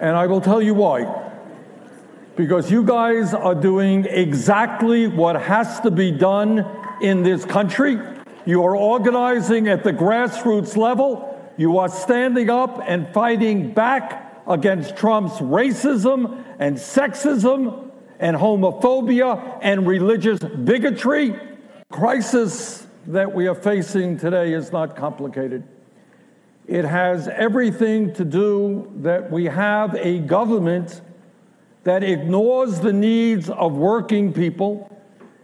and 0.00 0.16
I 0.16 0.26
will 0.26 0.42
tell 0.42 0.62
you 0.62 0.74
why. 0.74 1.06
Because 2.36 2.70
you 2.70 2.82
guys 2.82 3.32
are 3.32 3.54
doing 3.54 4.06
exactly 4.06 5.06
what 5.06 5.40
has 5.40 5.80
to 5.80 5.90
be 5.90 6.10
done 6.10 6.66
in 7.00 7.22
this 7.22 7.44
country. 7.44 7.98
You 8.44 8.64
are 8.64 8.76
organizing 8.76 9.68
at 9.68 9.84
the 9.84 9.92
grassroots 9.92 10.76
level. 10.76 11.30
You 11.56 11.78
are 11.78 11.88
standing 11.88 12.50
up 12.50 12.82
and 12.86 13.08
fighting 13.14 13.72
back 13.72 14.42
against 14.46 14.96
Trump's 14.96 15.34
racism 15.34 16.44
and 16.58 16.76
sexism 16.76 17.90
and 18.18 18.36
homophobia 18.36 19.58
and 19.62 19.86
religious 19.86 20.40
bigotry. 20.40 21.38
Crisis 21.90 22.86
that 23.06 23.32
we 23.32 23.46
are 23.46 23.54
facing 23.54 24.18
today 24.18 24.52
is 24.52 24.72
not 24.72 24.96
complicated. 24.96 25.62
It 26.66 26.84
has 26.84 27.28
everything 27.28 28.12
to 28.14 28.24
do 28.24 28.90
that 28.96 29.30
we 29.30 29.44
have 29.44 29.94
a 29.94 30.18
government 30.18 31.02
that 31.84 32.02
ignores 32.02 32.80
the 32.80 32.92
needs 32.92 33.48
of 33.50 33.74
working 33.74 34.32
people, 34.32 34.90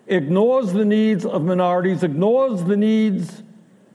ignores 0.06 0.72
the 0.72 0.84
needs 0.84 1.25
of 1.25 1.44
minorities, 1.44 2.02
ignores 2.02 2.64
the 2.64 2.76
needs 2.76 3.42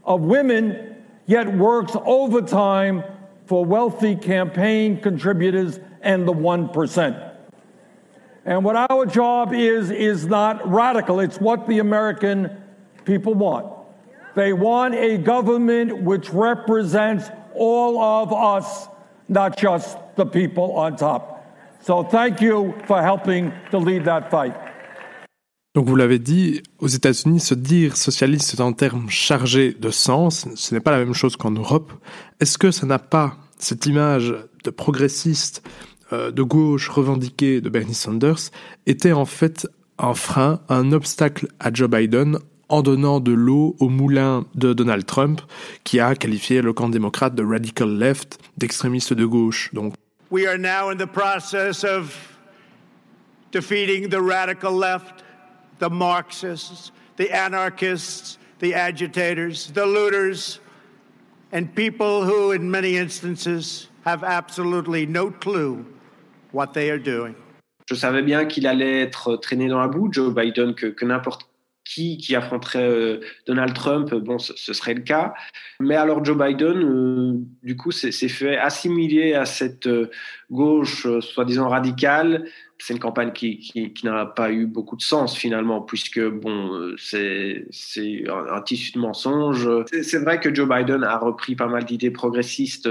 of 0.04 0.22
women, 0.22 0.96
yet 1.26 1.52
works 1.58 1.94
overtime 2.06 3.04
for 3.46 3.66
wealthy 3.66 4.16
campaign 4.16 5.02
contributors 5.02 5.80
and 6.02 6.28
the 6.28 6.34
1%. 6.34 7.32
And 8.46 8.64
what 8.64 8.76
our 8.76 9.08
job 9.08 9.54
is, 9.54 9.90
is 9.90 10.28
not 10.28 10.72
radical, 10.72 11.20
it's 11.20 11.40
what 11.40 11.68
the 11.68 11.80
American 11.80 12.62
people 13.04 13.34
want. 13.34 13.72
They 14.36 14.54
want 14.54 14.94
a 14.94 15.18
government 15.18 16.04
which 16.04 16.30
represents 16.30 17.30
all 17.56 18.00
of 18.00 18.32
us, 18.32 18.88
not 19.28 19.58
just 19.58 19.98
the 20.16 20.26
people 20.26 20.74
on 20.74 20.96
top. 20.96 21.35
So 21.86 22.04
thank 22.04 22.42
you 22.42 22.74
for 22.88 23.00
helping 23.00 23.52
to 23.70 23.80
lead 23.80 24.06
that 24.06 24.30
fight. 24.32 24.54
Donc 25.76 25.88
vous 25.88 25.96
l'avez 25.96 26.18
dit, 26.18 26.64
aux 26.80 26.88
États-Unis, 26.88 27.40
se 27.40 27.54
dire 27.54 27.96
socialiste 27.96 28.56
est 28.56 28.62
un 28.62 28.72
terme 28.72 29.08
chargé 29.10 29.72
de 29.80 29.92
sens, 29.92 30.48
ce 30.56 30.74
n'est 30.74 30.80
pas 30.80 30.90
la 30.90 30.98
même 30.98 31.14
chose 31.14 31.36
qu'en 31.36 31.52
Europe. 31.52 31.92
Est-ce 32.40 32.58
que 32.58 32.72
ça 32.72 32.88
n'a 32.88 32.98
pas 32.98 33.38
cette 33.60 33.86
image 33.86 34.34
de 34.64 34.70
progressiste, 34.72 35.62
euh, 36.12 36.32
de 36.32 36.42
gauche 36.42 36.90
revendiquée 36.90 37.62
de 37.62 37.70
Bernie 37.70 37.94
Sanders, 37.94 38.50
était 38.88 39.12
en 39.12 39.26
fait 39.26 39.68
un 40.00 40.16
frein, 40.16 40.62
un 40.70 40.92
obstacle 40.92 41.50
à 41.60 41.72
Joe 41.72 41.90
Biden 41.90 42.40
en 42.68 42.82
donnant 42.82 43.20
de 43.20 43.32
l'eau 43.32 43.76
au 43.80 43.90
moulin 43.90 44.46
de 44.56 44.74
Donald 44.74 45.06
Trump, 45.06 45.40
qui 45.84 46.00
a 46.00 46.16
qualifié 46.16 46.64
le 46.64 46.74
camp 46.74 46.90
démocrate 46.90 47.36
de 47.36 47.44
radical 47.44 47.96
left, 47.96 48.40
d'extrémiste 48.58 49.14
de 49.14 49.26
gauche. 49.26 49.72
Donc 49.74 49.94
We 50.30 50.48
are 50.48 50.58
now 50.58 50.90
in 50.90 50.98
the 50.98 51.08
process 51.08 51.84
of 51.84 52.16
defeating 53.52 54.10
the 54.10 54.22
radical 54.22 54.72
left, 54.72 55.24
the 55.80 55.90
Marxists, 55.90 56.92
the 57.16 57.32
anarchists, 57.32 58.38
the 58.60 58.74
agitators, 58.74 59.72
the 59.72 59.86
looters, 59.86 60.60
and 61.52 61.74
people 61.76 62.24
who, 62.24 62.52
in 62.52 62.70
many 62.70 62.98
instances, 62.98 63.88
have 64.04 64.24
absolutely 64.24 65.06
no 65.06 65.32
clue 65.32 65.86
what 66.52 66.74
they 66.74 66.90
are 66.90 67.00
doing. 67.00 67.36
Je 67.88 67.96
savais 67.96 68.24
bien 68.26 68.46
qu'il 68.46 68.66
allait 68.66 69.02
être 69.02 69.38
traîné 69.38 69.68
dans 69.68 69.80
la 69.80 69.88
boue, 69.88 70.12
Joe 70.12 70.34
Biden, 70.34 70.74
que, 70.74 70.88
que 70.88 71.06
n'importe 71.06 71.46
qui, 71.86 72.36
affronterait 72.36 72.90
euh, 72.90 73.20
Donald 73.48 73.74
Trump, 73.74 74.14
bon, 74.14 74.40
ce, 74.40 74.74
serait 74.74 74.96
le 74.96 75.02
cas. 75.02 75.34
Mais 75.80 75.96
alors 75.96 76.26
Joe 76.26 76.38
Biden, 76.38 76.84
euh, 76.84 77.34
du 77.64 77.78
coup, 77.78 77.92
s'est 77.92 78.12
fait 78.28 78.58
assimiler 78.58 79.34
à 79.34 79.46
cette 79.46 79.88
gauche 80.52 81.08
soi-disant 81.22 81.70
radicale. 81.70 82.46
C'est 82.78 82.94
une 82.94 83.00
campagne 83.00 83.32
qui, 83.32 83.60
qui, 83.60 84.06
n'a 84.06 84.26
pas 84.26 84.52
eu 84.52 84.66
beaucoup 84.66 84.98
de 84.98 85.02
sens 85.02 85.38
finalement, 85.38 85.82
puisque 85.82 86.20
bon, 86.20 86.94
c'est 86.98 87.66
un, 88.28 88.62
tissu 88.62 88.92
de 88.94 89.00
mensonges. 89.00 89.70
C'est 90.02 90.20
vrai 90.20 90.40
que 90.42 90.54
Joe 90.54 90.68
Biden 90.68 91.04
a 91.04 91.18
repris 91.18 91.56
pas 91.56 91.68
mal 91.68 91.86
d'idées 91.86 92.12
progressistes 92.12 92.90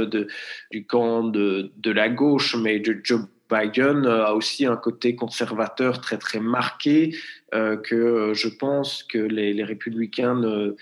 du 0.71 0.87
camp 0.87 1.25
de, 1.25 1.71
de 1.77 1.91
la 1.91 2.09
gauche, 2.09 2.57
mais 2.57 2.83
Joe 2.83 3.27
Biden 3.51 4.07
a 4.07 4.33
aussi 4.35 4.67
un 4.67 4.77
côté 4.77 5.15
conservateur 5.15 6.01
très 6.01 6.17
très 6.17 6.41
marqué 6.41 7.15
euh, 7.55 7.77
que 7.77 8.33
je 8.35 8.49
pense 8.49 9.03
que 9.03 9.19
les, 9.19 9.65
républicains 9.65 10.35
ne, 10.35 10.77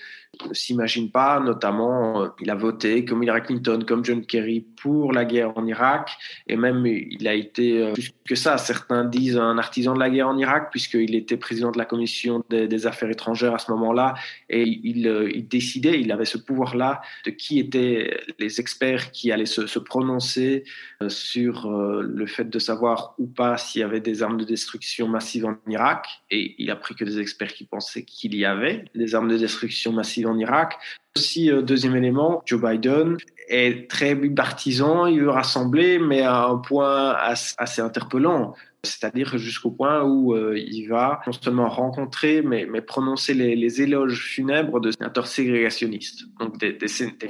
ne 0.49 0.55
s'imagine 0.55 1.11
pas, 1.11 1.41
notamment, 1.41 2.23
euh, 2.23 2.29
il 2.41 2.51
a 2.51 2.55
voté 2.55 3.05
comme 3.05 3.23
Hillary 3.23 3.43
Clinton, 3.43 3.85
comme 3.87 4.05
John 4.05 4.25
Kerry 4.25 4.65
pour 4.81 5.13
la 5.13 5.25
guerre 5.25 5.57
en 5.57 5.67
Irak, 5.67 6.11
et 6.47 6.57
même 6.57 6.87
il 6.87 7.29
a 7.29 7.35
été, 7.35 7.83
euh, 7.83 7.93
plus 7.93 8.13
que 8.27 8.35
ça, 8.35 8.57
certains 8.57 9.05
disent 9.05 9.37
un 9.37 9.59
artisan 9.59 9.95
de 9.95 10.01
la 10.01 10.09
guerre 10.09 10.29
en 10.29 10.39
Irak, 10.39 10.69
puisqu'il 10.71 11.15
était 11.15 11.37
président 11.37 11.71
de 11.71 11.79
la 11.79 11.85
commission 11.85 12.43
des, 12.49 12.87
affaires 12.87 13.11
étrangères 13.11 13.55
à 13.55 13.59
ce 13.59 13.71
moment-là, 13.73 14.15
et 14.49 14.63
il, 14.63 15.07
euh, 15.07 15.31
il, 15.33 15.47
décidait, 15.47 16.01
il 16.01 16.11
avait 16.11 16.25
ce 16.25 16.39
pouvoir-là 16.39 17.03
de 17.27 17.31
qui 17.31 17.61
étaient 17.61 18.19
les 18.39 18.61
experts 18.61 19.13
qui 19.13 19.31
allaient 19.31 19.47
se, 19.47 19.67
se 19.67 19.79
prononcer 19.79 20.65
sur 21.09 21.71
le 21.71 22.27
fait 22.27 22.49
de 22.49 22.59
savoir 22.59 23.15
ou 23.19 23.27
pas 23.27 23.57
s'il 23.57 23.81
y 23.81 23.85
avait 23.85 24.01
des 24.01 24.23
armes 24.23 24.39
de 24.39 24.45
destruction 24.45 25.07
massive 25.07 25.47
en 25.47 25.57
Irak, 25.69 26.07
et 26.31 26.55
il 26.63 26.71
a 26.71 26.77
pris 26.77 26.95
que 26.95 27.05
des 27.05 27.19
experts 27.19 27.53
qui 27.53 27.65
pensaient 27.65 28.05
qu'il 28.05 28.35
y 28.35 28.45
avait 28.45 28.85
des 28.95 29.15
armes 29.15 29.29
de 29.29 29.37
destruction 29.37 29.93
massive 29.93 30.29
en 30.29 30.39
Irak. 30.39 30.79
Aussi, 31.17 31.51
euh, 31.51 31.61
deuxième 31.61 31.97
élément, 31.97 32.43
Joe 32.47 32.61
Biden 32.63 33.17
est 33.49 33.91
très 33.91 34.15
partisan, 34.17 35.07
il 35.07 35.21
veut 35.21 35.31
rassembler, 35.31 35.99
mais 35.99 36.23
à 36.23 36.45
un 36.45 36.57
point 36.57 37.15
assez 37.59 37.83
interpellant. 37.83 38.55
C'est-à-dire 38.85 39.39
jusqu'au 39.39 39.71
point 39.71 40.03
où 40.03 40.35
euh, 40.35 40.59
il 40.59 40.89
va 40.89 41.21
non 41.27 41.33
seulement 41.33 41.69
rencontrer, 41.69 42.43
mais, 42.43 42.67
mais 42.67 42.81
prononcer 42.81 43.33
les, 43.35 43.83
éloges 43.83 44.25
funèbres 44.25 44.81
de 44.81 44.91
sénateurs 44.91 45.29
ségrégationnistes. 45.29 46.25
Donc 46.41 46.59
des, 46.59 46.79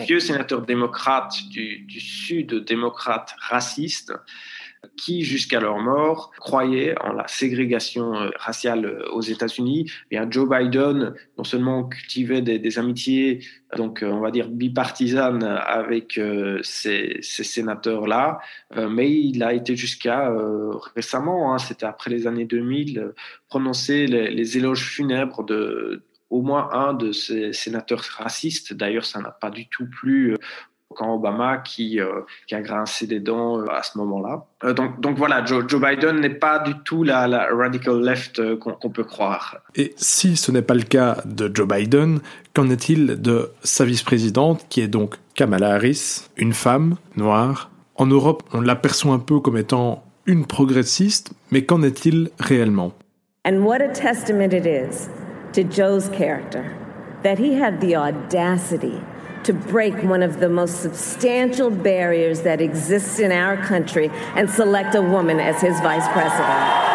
vieux 0.07 0.21
sénateurs 0.21 0.63
démocrates 0.63 1.43
du, 1.51 1.81
du 1.81 2.01
Sud, 2.01 2.65
démocrates 2.65 3.35
racistes, 3.39 4.15
qui, 4.97 5.23
jusqu'à 5.23 5.61
leur 5.61 5.79
mort, 5.79 6.33
croyaient 6.39 6.95
en 7.01 7.13
la 7.13 7.27
ségrégation 7.29 8.15
euh, 8.15 8.31
raciale 8.37 8.85
euh, 8.85 9.09
aux 9.13 9.21
États-Unis. 9.21 9.91
Et 10.11 10.19
Joe 10.31 10.49
Biden, 10.49 11.15
non 11.39 11.45
seulement 11.45 11.85
cultivait 11.85 12.43
des, 12.43 12.79
amitiés, 12.79 13.41
donc 13.77 14.03
euh, 14.03 14.09
on 14.09 14.21
va 14.21 14.31
dire 14.31 14.49
bipartisanes 14.49 15.43
avec 15.45 16.19
ces, 16.63 17.19
sénateurs-là, 17.21 18.39
mais 18.89 19.11
il 19.11 19.43
a 19.43 19.53
été 19.53 19.77
jusqu'à 19.77 20.33
récemment, 20.95 21.53
hein, 21.53 21.59
c'était 21.59 21.87
après 21.87 22.11
les 22.11 22.27
années 22.27 22.45
2000, 22.45 23.13
prononcer 23.49 24.07
les, 24.07 24.31
les 24.31 24.57
éloges 24.57 24.85
funèbres 24.85 25.45
de 25.45 26.03
au 26.31 26.41
moins 26.41 26.71
un 26.73 26.95
de 26.95 27.13
ces 27.13 27.53
sénateurs 27.53 28.03
racistes. 28.17 28.73
D'ailleurs, 28.73 29.05
ça 29.05 29.21
n'a 29.21 29.31
pas 29.31 29.51
du 29.51 29.69
tout 29.69 29.87
plu 29.87 30.35
quand 30.93 31.15
Obama 31.15 31.59
qui, 31.59 32.01
euh, 32.01 32.21
qui, 32.47 32.55
a 32.55 32.61
grincé 32.61 33.07
des 33.07 33.21
dents 33.21 33.59
euh, 33.59 33.67
à 33.71 33.83
ce 33.83 33.99
moment-là. 33.99 34.45
Euh, 34.65 34.73
donc, 34.73 35.01
donc, 35.01 35.19
voilà, 35.19 35.45
Joe, 35.45 35.65
Biden 35.65 36.21
n'est 36.21 36.31
pas 36.31 36.59
du 36.61 36.75
tout 36.85 37.03
la, 37.03 37.27
la 37.27 37.49
radical 37.53 38.01
left 38.01 38.41
qu'on 38.59 38.91
peut 38.91 39.05
croire. 39.05 39.59
Et 39.75 39.95
si 39.97 40.37
ce 40.37 40.53
n'est 40.53 40.63
pas 40.63 40.75
le 40.75 40.83
cas 40.83 41.19
de 41.25 41.51
Joe 41.53 41.67
Biden, 41.67 42.21
qu'en 42.55 42.71
est-il 42.71 43.21
de 43.21 43.51
sa 43.63 43.85
vice-présidente, 43.85 44.65
qui 44.69 44.81
est 44.81 44.89
donc 44.89 45.17
Kamala 45.35 45.75
Harris, 45.75 46.29
une 46.37 46.53
femme 46.53 46.97
noire? 47.17 47.71
En 47.97 48.07
Europe, 48.07 48.43
on 48.53 48.61
l'aperçoit 48.61 49.13
un 49.13 49.19
peu 49.19 49.41
comme 49.41 49.57
étant 49.57 50.05
une 50.27 50.47
progressiste, 50.47 51.33
mais 51.51 51.65
qu'en 51.65 51.83
est-il 51.83 52.31
réellement? 52.39 52.93
And 53.45 53.65
what 53.65 53.81
a 53.83 53.89
testament 53.89 54.53
it 54.53 54.67
is 54.67 55.09
to 55.53 55.63
Joe's 55.69 56.09
character 56.09 56.65
that 57.23 57.39
he 57.39 57.55
had 57.55 57.81
the 57.81 57.97
audacity 57.97 59.01
to 59.45 59.53
break 59.53 59.95
one 60.03 60.23
of 60.23 60.41
the 60.41 60.49
most 60.49 60.81
substantial 60.83 61.71
barriers 61.71 62.43
that 62.43 62.61
exists 62.61 63.19
in 63.19 63.33
our 63.33 63.57
country 63.57 64.11
and 64.37 64.49
select 64.49 64.95
a 64.95 65.03
woman 65.03 65.41
as 65.41 65.61
his 65.61 65.79
vice 65.81 66.07
president. 66.09 66.93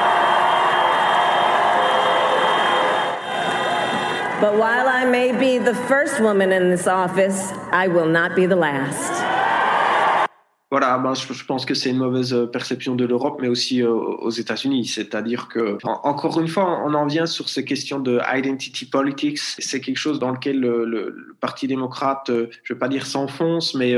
But 4.40 4.58
while 4.58 4.88
I 4.88 5.04
may 5.04 5.36
be 5.38 5.58
the 5.58 5.74
first 5.74 6.20
woman 6.20 6.52
in 6.52 6.70
this 6.70 6.86
office, 6.86 7.52
I 7.72 7.88
will 7.88 8.06
not 8.06 8.36
be 8.36 8.46
the 8.46 8.56
last. 8.56 9.27
Voilà, 10.70 10.98
ben, 10.98 11.14
je, 11.14 11.46
pense 11.46 11.66
que 11.66 11.74
c'est 11.74 11.92
une 11.92 11.98
mauvaise 11.98 12.34
euh, 12.34 12.46
perception 12.46 12.96
de 12.96 13.06
l'Europe, 13.06 13.40
mais 13.42 13.48
aussi 13.48 13.82
euh, 13.82 13.90
aux 13.90 14.32
États-Unis. 14.32 14.86
C'est-à-dire 14.86 15.48
que, 15.48 15.78
encore 15.84 16.42
une 16.42 16.50
fois, 16.50 16.82
on 16.86 16.94
en 16.94 17.06
vient 17.06 17.26
sur 17.26 17.48
ces 17.48 17.64
questions 17.64 18.02
de 18.02 18.20
identity 18.36 18.86
politics. 18.86 19.40
C'est 19.40 19.80
quelque 19.80 19.98
chose 19.98 20.20
dans 20.20 20.32
lequel 20.32 20.60
le, 20.60 21.36
Parti 21.40 21.68
démocrate, 21.68 22.30
euh, 22.32 22.50
je 22.64 22.74
ne 22.74 22.76
vais 22.76 22.80
pas 22.80 22.90
dire 22.90 23.06
s'enfonce, 23.06 23.76
mais 23.76 23.96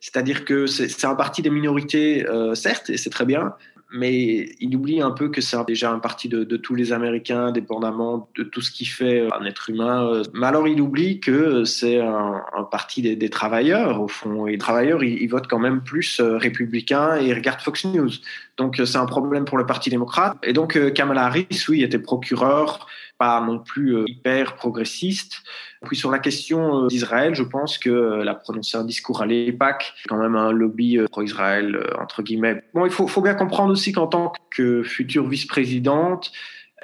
c'est-à-dire 0.00 0.44
que 0.44 0.66
c'est 0.66 1.04
un 1.04 1.14
parti 1.14 1.42
des 1.42 1.50
minorités, 1.50 2.24
certes, 2.54 2.88
et 2.88 2.96
c'est 2.96 3.10
très 3.10 3.26
bien, 3.26 3.54
mais 3.92 4.50
il 4.60 4.74
oublie 4.76 5.00
un 5.00 5.10
peu 5.10 5.28
que 5.28 5.40
c'est 5.40 5.56
déjà 5.66 5.90
un 5.90 5.98
parti 5.98 6.28
de, 6.28 6.44
tous 6.56 6.74
les 6.74 6.92
Américains, 6.92 7.52
dépendamment 7.52 8.28
de 8.36 8.44
tout 8.44 8.60
ce 8.60 8.70
qui 8.70 8.84
fait 8.84 9.26
un 9.32 9.44
être 9.44 9.70
humain. 9.70 10.22
Mais 10.34 10.46
alors 10.46 10.68
il 10.68 10.80
oublie 10.80 11.20
que 11.20 11.64
c'est 11.64 12.00
un, 12.00 12.42
parti 12.70 13.02
des, 13.02 13.30
travailleurs, 13.30 14.00
au 14.00 14.08
fond. 14.08 14.46
Et 14.46 14.52
les 14.52 14.58
travailleurs, 14.58 15.02
ils, 15.02 15.26
votent 15.28 15.48
quand 15.48 15.58
même 15.58 15.82
plus 15.82 16.20
euh, 16.20 16.36
républicains 16.36 17.16
et 17.16 17.32
regardent 17.32 17.60
Fox 17.60 17.84
News. 17.84 18.10
Donc 18.56 18.78
euh, 18.78 18.84
c'est 18.84 18.98
un 18.98 19.06
problème 19.06 19.44
pour 19.44 19.58
le 19.58 19.66
Parti 19.66 19.90
démocrate. 19.90 20.36
Et 20.42 20.52
donc 20.52 20.76
euh, 20.76 20.90
Kamala 20.90 21.24
Harris, 21.24 21.48
oui, 21.68 21.82
était 21.82 21.98
procureur, 21.98 22.86
pas 23.20 23.38
non 23.42 23.58
plus 23.58 24.02
hyper 24.06 24.56
progressiste. 24.56 25.42
Puis 25.84 25.94
sur 25.94 26.10
la 26.10 26.18
question 26.18 26.86
d'Israël, 26.86 27.34
je 27.34 27.42
pense 27.42 27.76
que 27.76 28.26
a 28.26 28.34
prononcé 28.34 28.78
un 28.78 28.84
discours 28.84 29.20
à 29.20 29.26
l'EPAC, 29.26 29.92
quand 30.08 30.16
même 30.16 30.36
un 30.36 30.52
lobby 30.52 30.98
pro-Israël, 31.10 31.78
entre 32.00 32.22
guillemets. 32.22 32.64
Bon, 32.72 32.86
il 32.86 32.90
faut, 32.90 33.20
bien 33.20 33.34
comprendre 33.34 33.72
aussi 33.72 33.92
qu'en 33.92 34.06
tant 34.06 34.32
que 34.50 34.82
future 34.82 35.28
vice-présidente, 35.28 36.32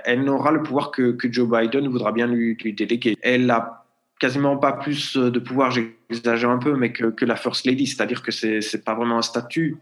elle 0.04 0.24
n'aura 0.24 0.50
le 0.50 0.62
pouvoir 0.62 0.90
que, 0.90 1.16
Joe 1.22 1.48
Biden 1.48 1.88
voudra 1.88 2.12
bien 2.12 2.26
lui, 2.26 2.54
déléguer. 2.74 3.16
Elle 3.22 3.50
a 3.50 3.86
quasiment 4.20 4.58
pas 4.58 4.72
plus 4.72 5.16
de 5.16 5.38
pouvoir, 5.38 5.70
j'exagère 5.70 6.50
un 6.50 6.58
peu, 6.58 6.76
mais 6.76 6.92
que, 6.92 7.06
que 7.06 7.24
la 7.24 7.36
First 7.36 7.64
Lady, 7.64 7.86
c'est-à-dire 7.86 8.22
que 8.22 8.30
c'est 8.30 8.84
pas 8.84 8.94
vraiment 8.94 9.16
un 9.16 9.22
statut 9.22 9.78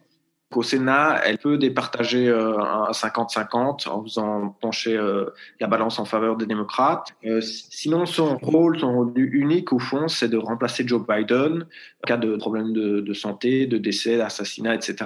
au 0.56 0.62
Sénat, 0.62 1.20
elle 1.24 1.38
peut 1.38 1.58
départager 1.58 2.28
euh, 2.28 2.58
un 2.58 2.90
50-50 2.90 3.88
en 3.88 4.02
faisant 4.02 4.48
pencher 4.60 4.96
euh, 4.96 5.26
la 5.60 5.66
balance 5.66 5.98
en 5.98 6.04
faveur 6.04 6.36
des 6.36 6.46
démocrates. 6.46 7.14
Euh, 7.24 7.40
sinon, 7.40 8.06
son 8.06 8.38
rôle, 8.38 8.78
son 8.78 8.92
rôle 8.92 9.12
unique, 9.16 9.72
au 9.72 9.78
fond, 9.78 10.08
c'est 10.08 10.28
de 10.28 10.36
remplacer 10.36 10.86
Joe 10.86 11.02
Biden 11.06 11.66
en 12.02 12.06
cas 12.06 12.16
de 12.16 12.36
problème 12.36 12.72
de, 12.72 13.12
santé, 13.14 13.66
de 13.66 13.78
décès, 13.78 14.18
d'assassinat, 14.18 14.74
etc. 14.74 14.96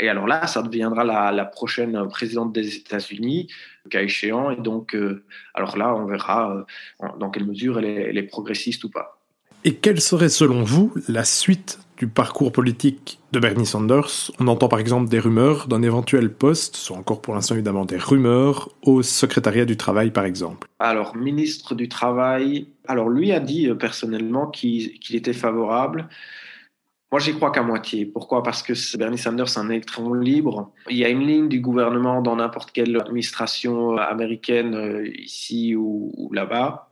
Et 0.00 0.08
alors 0.08 0.26
là, 0.26 0.46
ça 0.46 0.62
deviendra 0.62 1.04
la, 1.04 1.44
prochaine 1.44 2.08
présidente 2.08 2.52
des 2.52 2.76
États-Unis, 2.76 3.48
cas 3.90 4.02
échéant. 4.02 4.50
Et 4.50 4.56
donc, 4.56 4.96
alors 5.54 5.78
là, 5.78 5.94
on 5.94 6.04
verra 6.04 6.66
dans 7.18 7.30
quelle 7.30 7.46
mesure 7.46 7.78
elle 7.78 8.18
est 8.18 8.22
progressiste 8.24 8.84
ou 8.84 8.90
pas. 8.90 9.13
Et 9.66 9.76
quelle 9.76 10.02
serait 10.02 10.28
selon 10.28 10.62
vous 10.62 10.92
la 11.08 11.24
suite 11.24 11.78
du 11.96 12.06
parcours 12.06 12.52
politique 12.52 13.18
de 13.32 13.38
Bernie 13.38 13.64
Sanders? 13.64 14.30
On 14.38 14.46
entend 14.46 14.68
par 14.68 14.78
exemple 14.78 15.08
des 15.08 15.18
rumeurs 15.18 15.68
d'un 15.68 15.80
éventuel 15.80 16.30
poste, 16.30 16.76
soit 16.76 16.98
encore 16.98 17.22
pour 17.22 17.34
l'instant 17.34 17.54
évidemment 17.54 17.86
des 17.86 17.96
rumeurs, 17.96 18.68
au 18.82 19.00
secrétariat 19.00 19.64
du 19.64 19.78
travail 19.78 20.10
par 20.10 20.26
exemple. 20.26 20.68
Alors, 20.80 21.16
ministre 21.16 21.74
du 21.74 21.88
Travail, 21.88 22.66
alors 22.86 23.08
lui 23.08 23.32
a 23.32 23.40
dit 23.40 23.70
euh, 23.70 23.74
personnellement 23.74 24.48
qu'il 24.48 24.92
était 25.14 25.32
favorable. 25.32 26.10
Moi, 27.10 27.20
j'y 27.20 27.32
crois 27.32 27.50
qu'à 27.50 27.62
moitié. 27.62 28.04
Pourquoi? 28.04 28.42
Parce 28.42 28.62
que 28.62 28.74
Bernie 28.98 29.16
Sanders 29.16 29.46
est 29.46 29.58
un 29.58 29.70
électron 29.70 30.12
libre. 30.12 30.72
Il 30.90 30.98
y 30.98 31.06
a 31.06 31.08
une 31.08 31.26
ligne 31.26 31.48
du 31.48 31.60
gouvernement 31.60 32.20
dans 32.20 32.36
n'importe 32.36 32.70
quelle 32.72 33.00
administration 33.00 33.96
américaine, 33.96 34.74
euh, 34.74 35.08
ici 35.08 35.74
ou 35.74 36.28
là-bas 36.34 36.90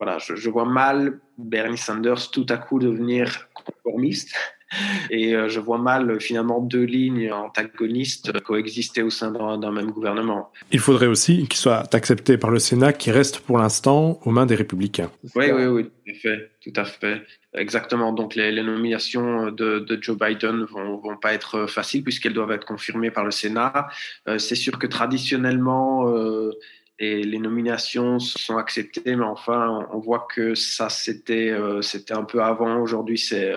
voilà, 0.00 0.18
je, 0.18 0.50
vois 0.50 0.64
mal 0.64 1.20
Bernie 1.38 1.78
Sanders 1.78 2.30
tout 2.30 2.46
à 2.48 2.56
coup 2.56 2.78
devenir 2.78 3.48
conformiste. 3.54 4.34
Et 5.10 5.34
euh, 5.34 5.48
je 5.48 5.60
vois 5.60 5.78
mal 5.78 6.20
finalement 6.20 6.60
deux 6.60 6.84
lignes 6.84 7.32
antagonistes 7.32 8.38
coexister 8.42 9.02
au 9.02 9.08
sein 9.08 9.30
d'un 9.56 9.72
même 9.72 9.90
gouvernement. 9.90 10.52
Il 10.70 10.78
faudrait 10.78 11.06
aussi 11.06 11.46
qu'il 11.48 11.58
soit 11.58 11.94
accepté 11.94 12.36
par 12.36 12.50
le 12.50 12.58
Sénat 12.58 12.92
qui 12.92 13.10
reste 13.10 13.40
pour 13.40 13.56
l'instant 13.56 14.20
aux 14.26 14.30
mains 14.30 14.44
des 14.44 14.56
républicains. 14.56 15.10
Oui, 15.34 15.50
oui, 15.50 15.64
oui, 15.64 15.84
tout 15.84 16.10
à 16.10 16.14
fait. 16.14 16.50
Tout 16.60 16.72
à 16.76 16.84
fait. 16.84 17.22
Exactement. 17.54 18.12
Donc 18.12 18.34
les, 18.34 18.62
nominations 18.62 19.50
de, 19.50 19.78
de, 19.78 19.98
Joe 20.02 20.18
Biden 20.18 20.64
vont, 20.64 20.98
vont 20.98 21.16
pas 21.16 21.32
être 21.32 21.66
faciles 21.66 22.02
puisqu'elles 22.02 22.34
doivent 22.34 22.50
être 22.50 22.66
confirmées 22.66 23.10
par 23.10 23.24
le 23.24 23.30
Sénat. 23.30 23.88
Euh, 24.28 24.38
c'est 24.38 24.54
sûr 24.54 24.78
que 24.78 24.86
traditionnellement, 24.86 26.08
euh, 26.10 26.50
et 26.98 27.22
les 27.22 27.38
nominations 27.38 28.18
sont 28.18 28.56
acceptées, 28.56 29.14
mais 29.14 29.24
enfin, 29.24 29.86
on 29.92 29.98
voit 29.98 30.26
que 30.34 30.54
ça, 30.54 30.88
c'était 30.88 31.54
c'était 31.80 32.14
un 32.14 32.24
peu 32.24 32.42
avant. 32.42 32.80
Aujourd'hui, 32.80 33.18
c'est 33.18 33.54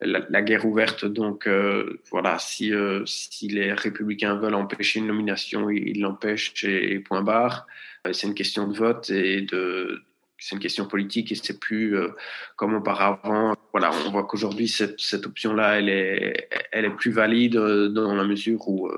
la, 0.00 0.42
guerre 0.42 0.66
ouverte. 0.66 1.04
Donc 1.04 1.48
voilà, 2.10 2.38
si, 2.38 2.72
si 3.06 3.48
les 3.48 3.72
républicains 3.72 4.36
veulent 4.36 4.54
empêcher 4.54 5.00
une 5.00 5.08
nomination, 5.08 5.68
ils 5.68 6.00
l'empêchent 6.00 6.64
et, 6.64 7.00
point 7.00 7.22
barre. 7.22 7.66
C'est 8.12 8.28
une 8.28 8.34
question 8.34 8.68
de 8.68 8.76
vote 8.76 9.10
et 9.10 9.42
de 9.42 10.02
c'est 10.38 10.54
une 10.54 10.60
question 10.60 10.86
politique 10.86 11.32
et 11.32 11.34
c'est 11.34 11.58
plus 11.58 11.96
comme 12.54 12.74
auparavant. 12.74 13.56
Voilà, 13.72 13.90
on 14.06 14.10
voit 14.10 14.24
qu'aujourd'hui 14.24 14.68
cette, 14.68 15.00
cette 15.00 15.26
option-là, 15.26 15.78
elle 15.78 15.88
est, 15.88 16.48
elle 16.70 16.84
est 16.84 16.90
plus 16.90 17.10
valide 17.10 17.56
dans 17.56 18.14
la 18.14 18.24
mesure 18.24 18.68
où 18.68 18.88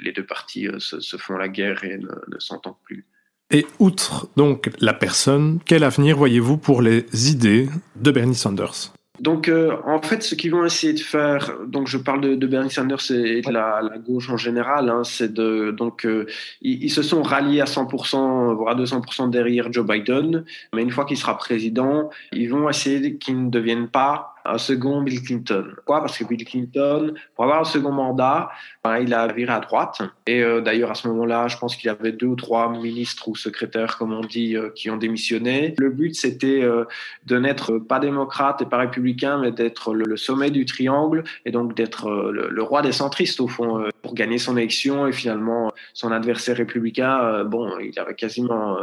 les 0.00 0.12
deux 0.12 0.26
parties 0.26 0.68
se, 0.78 1.16
font 1.16 1.38
la 1.38 1.48
guerre 1.48 1.82
et 1.84 1.98
ne 1.98 2.38
s'entendent 2.38 2.82
plus. 2.84 3.06
Et 3.50 3.66
outre 3.78 4.28
donc 4.36 4.70
la 4.78 4.92
personne, 4.92 5.58
quel 5.64 5.82
avenir 5.82 6.18
voyez-vous 6.18 6.58
pour 6.58 6.82
les 6.82 7.06
idées 7.30 7.68
de 7.96 8.10
Bernie 8.10 8.34
Sanders? 8.34 8.92
Donc, 9.20 9.48
euh, 9.48 9.76
en 9.84 10.00
fait, 10.00 10.22
ce 10.22 10.34
qu'ils 10.34 10.52
vont 10.52 10.64
essayer 10.64 10.92
de 10.92 11.00
faire, 11.00 11.52
donc 11.66 11.88
je 11.88 11.98
parle 11.98 12.20
de, 12.20 12.34
de 12.36 12.46
Bernie 12.46 12.70
Sanders 12.70 13.10
et 13.10 13.40
de 13.40 13.50
la, 13.50 13.80
la 13.82 13.98
gauche 13.98 14.30
en 14.30 14.36
général, 14.36 14.88
hein, 14.88 15.02
c'est 15.02 15.32
de, 15.32 15.74
donc, 15.76 16.06
euh, 16.06 16.26
ils, 16.62 16.84
ils, 16.84 16.90
se 16.90 17.02
sont 17.02 17.22
ralliés 17.22 17.60
à 17.60 17.64
100%, 17.64 18.54
voire 18.54 18.76
à 18.76 18.80
200% 18.80 19.30
derrière 19.30 19.72
Joe 19.72 19.84
Biden, 19.84 20.44
mais 20.72 20.82
une 20.82 20.90
fois 20.90 21.04
qu'il 21.04 21.16
sera 21.16 21.36
président, 21.36 22.10
ils 22.32 22.48
vont 22.48 22.68
essayer 22.68 23.16
qu'il 23.18 23.46
ne 23.46 23.50
devienne 23.50 23.88
pas 23.88 24.34
un 24.44 24.58
second 24.58 25.02
Bill 25.02 25.22
Clinton. 25.22 25.72
Pourquoi? 25.76 26.00
Parce 26.00 26.18
que 26.18 26.24
Bill 26.24 26.44
Clinton, 26.44 27.14
pour 27.34 27.44
avoir 27.44 27.60
un 27.60 27.64
second 27.64 27.92
mandat, 27.92 28.50
ben, 28.84 28.98
il 28.98 29.12
a 29.14 29.26
viré 29.32 29.52
à 29.52 29.60
droite. 29.60 30.00
Et 30.26 30.42
euh, 30.42 30.60
d'ailleurs, 30.60 30.90
à 30.90 30.94
ce 30.94 31.08
moment-là, 31.08 31.48
je 31.48 31.56
pense 31.56 31.76
qu'il 31.76 31.86
y 31.86 31.90
avait 31.90 32.12
deux 32.12 32.26
ou 32.26 32.36
trois 32.36 32.70
ministres 32.70 33.28
ou 33.28 33.36
secrétaires, 33.36 33.98
comme 33.98 34.12
on 34.12 34.20
dit, 34.20 34.56
euh, 34.56 34.70
qui 34.74 34.90
ont 34.90 34.96
démissionné. 34.96 35.74
Le 35.78 35.90
but, 35.90 36.14
c'était 36.14 36.62
euh, 36.62 36.84
de 37.26 37.38
n'être 37.38 37.78
pas 37.78 37.98
démocrate 37.98 38.62
et 38.62 38.66
pas 38.66 38.78
républicain, 38.78 39.38
mais 39.38 39.52
d'être 39.52 39.94
le, 39.94 40.16
sommet 40.16 40.50
du 40.50 40.64
triangle 40.64 41.24
et 41.44 41.50
donc 41.50 41.74
d'être 41.74 42.10
le, 42.10 42.48
le, 42.48 42.62
roi 42.62 42.82
des 42.82 42.92
centristes, 42.92 43.40
au 43.40 43.48
fond, 43.48 43.84
pour 44.02 44.14
gagner 44.14 44.38
son 44.38 44.56
élection. 44.56 45.06
Et 45.06 45.12
finalement, 45.12 45.72
son 45.94 46.10
adversaire 46.12 46.56
républicain, 46.56 47.44
bon, 47.44 47.78
il 47.78 47.98
avait 47.98 48.14
quasiment 48.14 48.76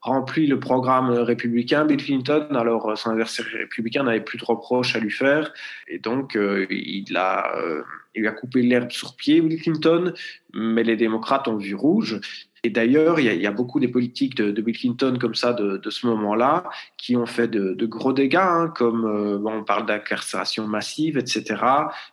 rempli 0.00 0.46
le 0.46 0.58
programme 0.58 1.10
républicain. 1.10 1.84
Bill 1.84 1.98
Clinton, 1.98 2.46
alors 2.50 2.96
son 2.96 3.10
adversaire 3.10 3.46
républicain, 3.46 4.04
n'avait 4.04 4.20
plus 4.20 4.38
de 4.38 4.44
reproches 4.44 4.96
à 4.96 4.98
lui 4.98 5.10
faire. 5.10 5.52
Et 5.88 5.98
donc, 5.98 6.36
euh, 6.36 6.66
il, 6.70 7.16
a, 7.16 7.56
euh, 7.58 7.82
il 8.14 8.26
a 8.26 8.32
coupé 8.32 8.62
l'herbe 8.62 8.90
sur 8.90 9.16
pied, 9.16 9.40
Bill 9.40 9.60
Clinton. 9.60 10.14
Mais 10.54 10.82
les 10.82 10.96
démocrates 10.96 11.48
ont 11.48 11.56
vu 11.56 11.74
rouge. 11.74 12.20
Et 12.62 12.68
d'ailleurs, 12.68 13.20
il, 13.20 13.40
y, 13.40 13.46
a 13.46 13.52
beaucoup 13.52 13.80
des 13.80 13.88
politiques 13.88 14.34
de, 14.34 14.50
de 14.50 14.62
Bill 14.62 14.76
Clinton 14.76 15.16
comme 15.18 15.34
ça 15.34 15.54
de, 15.54 15.78
de 15.78 15.90
ce 15.90 16.06
moment-là 16.08 16.64
qui 16.98 17.16
ont 17.16 17.24
fait 17.24 17.48
de, 17.48 17.72
de 17.72 17.86
gros 17.86 18.12
dégâts, 18.12 18.36
hein, 18.36 18.70
comme 18.76 19.06
euh, 19.06 19.38
bon, 19.38 19.60
on 19.60 19.64
parle 19.64 19.86
d'incarcération 19.86 20.66
massive, 20.66 21.16
etc. 21.16 21.56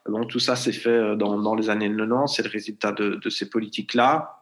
Bon, 0.07 0.23
tout 0.25 0.39
ça 0.39 0.55
s'est 0.55 0.71
fait 0.71 1.17
dans, 1.17 1.37
dans 1.37 1.53
les 1.53 1.69
années 1.69 1.89
90, 1.89 2.33
c'est 2.33 2.43
le 2.43 2.49
résultat 2.49 2.93
de, 2.93 3.15
de 3.15 3.29
ces 3.29 3.49
politiques-là. 3.49 4.36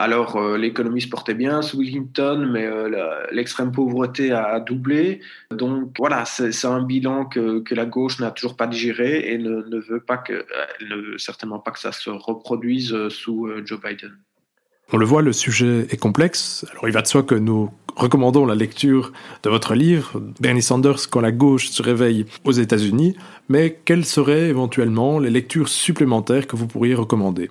Alors, 0.00 0.36
euh, 0.36 0.56
l'économie 0.56 1.00
se 1.00 1.08
portait 1.08 1.34
bien 1.34 1.60
sous 1.60 1.80
Clinton, 1.80 2.48
mais 2.52 2.64
euh, 2.64 3.26
l'extrême 3.32 3.72
pauvreté 3.72 4.30
a 4.30 4.60
doublé. 4.60 5.20
Donc, 5.50 5.92
voilà, 5.98 6.24
c'est 6.24 6.64
un 6.66 6.82
bilan 6.84 7.24
que, 7.24 7.64
la 7.74 7.84
gauche 7.84 8.20
n'a 8.20 8.30
toujours 8.30 8.56
pas 8.56 8.68
digéré 8.68 9.32
et 9.32 9.38
ne, 9.38 9.80
veut 9.80 9.98
pas 9.98 10.16
que, 10.16 10.34
euh, 10.34 10.44
ne 10.88 10.94
veut 10.94 11.18
certainement 11.18 11.58
pas 11.58 11.72
que 11.72 11.80
ça 11.80 11.90
se 11.90 12.10
reproduise 12.10 13.08
sous 13.08 13.50
Joe 13.64 13.80
Biden. 13.80 14.16
On 14.92 14.98
le 14.98 15.04
voit, 15.04 15.20
le 15.20 15.32
sujet 15.32 15.88
est 15.90 15.96
complexe. 15.96 16.64
Alors, 16.70 16.86
il 16.88 16.92
va 16.92 17.02
de 17.02 17.08
soi 17.08 17.24
que 17.24 17.34
nous 17.34 17.68
recommandons 17.96 18.46
la 18.46 18.54
lecture 18.54 19.12
de 19.42 19.50
votre 19.50 19.74
livre, 19.74 20.22
Bernie 20.38 20.62
Sanders, 20.62 21.10
quand 21.10 21.20
la 21.20 21.32
gauche 21.32 21.70
se 21.70 21.82
réveille 21.82 22.24
aux 22.44 22.52
États-Unis. 22.52 23.16
Mais 23.48 23.80
quelles 23.84 24.04
seraient 24.04 24.48
éventuellement 24.48 25.18
les 25.18 25.30
lectures 25.30 25.68
supplémentaires 25.68 26.46
que 26.46 26.54
vous 26.54 26.68
pourriez 26.68 26.94
recommander? 26.94 27.50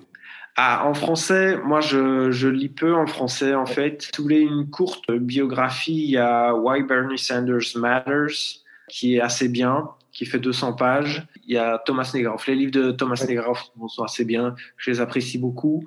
Ah, 0.60 0.84
en 0.88 0.92
français, 0.92 1.56
moi 1.62 1.80
je, 1.80 2.32
je, 2.32 2.48
lis 2.48 2.68
peu 2.68 2.92
en 2.92 3.06
français 3.06 3.54
en 3.54 3.64
fait. 3.64 4.10
Vous 4.16 4.24
voulez 4.24 4.40
une 4.40 4.68
courte 4.68 5.08
biographie, 5.12 6.02
il 6.02 6.10
y 6.10 6.16
a 6.16 6.52
Why 6.52 6.82
Bernie 6.82 7.16
Sanders 7.16 7.76
Matters, 7.76 8.58
qui 8.88 9.14
est 9.14 9.20
assez 9.20 9.48
bien, 9.48 9.88
qui 10.10 10.26
fait 10.26 10.40
200 10.40 10.72
pages. 10.72 11.24
Il 11.46 11.54
y 11.54 11.58
a 11.58 11.78
Thomas 11.78 12.10
Negroff. 12.12 12.48
Les 12.48 12.56
livres 12.56 12.72
de 12.72 12.90
Thomas 12.90 13.24
Negroff 13.28 13.70
sont 13.86 14.02
assez 14.02 14.24
bien, 14.24 14.56
je 14.78 14.90
les 14.90 15.00
apprécie 15.00 15.38
beaucoup. 15.38 15.84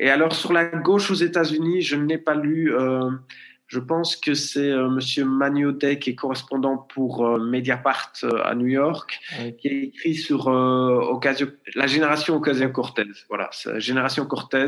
Et 0.00 0.10
alors 0.10 0.34
sur 0.34 0.52
la 0.52 0.64
gauche 0.64 1.12
aux 1.12 1.14
États-Unis, 1.14 1.82
je 1.82 1.94
n'ai 1.94 2.18
pas 2.18 2.34
lu 2.34 2.74
euh, 2.74 3.10
je 3.68 3.80
pense 3.80 4.16
que 4.16 4.32
c'est 4.32 4.70
euh, 4.70 4.88
Monsieur 4.88 5.26
qui 6.00 6.10
est 6.10 6.14
correspondant 6.14 6.78
pour 6.78 7.26
euh, 7.26 7.38
Mediapart 7.38 8.12
euh, 8.24 8.42
à 8.42 8.54
New 8.54 8.66
York, 8.66 9.20
oui. 9.40 9.56
qui 9.56 9.68
a 9.68 9.72
écrit 9.72 10.14
sur 10.14 10.48
euh, 10.48 10.98
Ocasio, 11.10 11.48
la 11.74 11.86
génération 11.86 12.36
Ocasio-Cortez. 12.36 13.04
Voilà, 13.28 13.50
génération 13.76 14.24
Cortez 14.24 14.66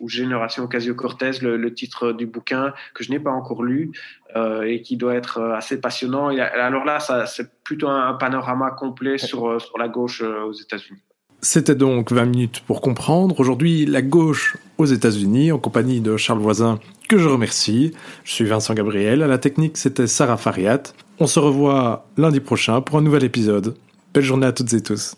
ou 0.00 0.08
génération 0.08 0.64
Ocasio-Cortez, 0.64 1.42
le, 1.42 1.56
le, 1.56 1.72
titre 1.72 2.12
du 2.12 2.26
bouquin 2.26 2.74
que 2.92 3.04
je 3.04 3.10
n'ai 3.10 3.20
pas 3.20 3.30
encore 3.30 3.62
lu 3.62 3.92
euh, 4.34 4.62
et 4.62 4.82
qui 4.82 4.96
doit 4.96 5.14
être 5.14 5.40
assez 5.40 5.80
passionnant. 5.80 6.32
Et 6.32 6.40
alors 6.40 6.84
là, 6.84 6.98
c'est 7.26 7.62
plutôt 7.62 7.86
un, 7.86 8.08
un, 8.08 8.14
panorama 8.14 8.72
complet 8.72 9.16
sur, 9.16 9.60
sur 9.60 9.78
la 9.78 9.86
gauche 9.86 10.22
aux 10.22 10.52
États-Unis. 10.52 11.00
C'était 11.40 11.74
donc 11.74 12.10
20 12.10 12.24
minutes 12.24 12.60
pour 12.66 12.80
comprendre. 12.80 13.38
Aujourd'hui, 13.38 13.84
la 13.84 14.00
gauche 14.00 14.56
aux 14.78 14.86
États-Unis, 14.86 15.52
en 15.52 15.58
compagnie 15.58 16.00
de 16.00 16.16
Charles 16.16 16.38
Voisin, 16.38 16.80
que 17.14 17.22
je 17.22 17.28
remercie. 17.28 17.92
Je 18.24 18.32
suis 18.32 18.44
Vincent 18.44 18.74
Gabriel. 18.74 19.22
À 19.22 19.28
la 19.28 19.38
technique, 19.38 19.76
c'était 19.76 20.06
Sarah 20.06 20.36
Fariat. 20.36 20.82
On 21.20 21.26
se 21.26 21.38
revoit 21.38 22.06
lundi 22.16 22.40
prochain 22.40 22.80
pour 22.80 22.98
un 22.98 23.02
nouvel 23.02 23.22
épisode. 23.22 23.76
Belle 24.12 24.24
journée 24.24 24.46
à 24.46 24.52
toutes 24.52 24.72
et 24.72 24.82
tous. 24.82 25.14